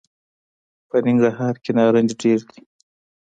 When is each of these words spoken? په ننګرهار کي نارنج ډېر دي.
په 0.89 0.97
ننګرهار 1.05 1.55
کي 1.63 1.71
نارنج 1.77 2.09
ډېر 2.21 2.39
دي. 2.49 2.61